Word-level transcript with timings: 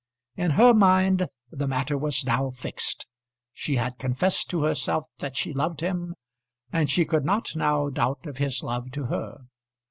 In 0.35 0.49
her 0.57 0.73
mind 0.73 1.27
the 1.51 1.67
matter 1.67 1.95
was 1.95 2.25
now 2.25 2.49
fixed. 2.49 3.05
She 3.53 3.75
had 3.75 3.99
confessed 3.99 4.49
to 4.49 4.63
herself 4.63 5.05
that 5.19 5.37
she 5.37 5.53
loved 5.53 5.81
him, 5.81 6.15
and 6.73 6.89
she 6.89 7.05
could 7.05 7.23
not 7.23 7.55
now 7.55 7.87
doubt 7.89 8.25
of 8.25 8.37
his 8.39 8.63
love 8.63 8.89
to 8.93 9.03
her. 9.03 9.41